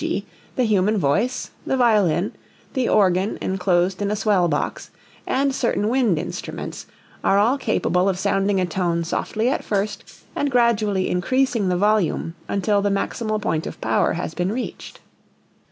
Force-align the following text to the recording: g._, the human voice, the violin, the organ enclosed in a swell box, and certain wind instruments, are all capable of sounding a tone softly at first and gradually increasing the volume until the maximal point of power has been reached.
g._, 0.01 0.23
the 0.55 0.63
human 0.63 0.97
voice, 0.97 1.51
the 1.63 1.77
violin, 1.77 2.31
the 2.73 2.89
organ 2.89 3.37
enclosed 3.39 4.01
in 4.01 4.09
a 4.09 4.15
swell 4.15 4.47
box, 4.47 4.89
and 5.27 5.53
certain 5.53 5.89
wind 5.89 6.17
instruments, 6.17 6.87
are 7.23 7.37
all 7.37 7.55
capable 7.55 8.09
of 8.09 8.17
sounding 8.17 8.59
a 8.59 8.65
tone 8.65 9.03
softly 9.03 9.47
at 9.47 9.63
first 9.63 10.23
and 10.35 10.49
gradually 10.49 11.07
increasing 11.07 11.69
the 11.69 11.77
volume 11.77 12.33
until 12.47 12.81
the 12.81 12.89
maximal 12.89 13.39
point 13.39 13.67
of 13.67 13.79
power 13.79 14.13
has 14.13 14.33
been 14.33 14.51
reached. 14.51 15.01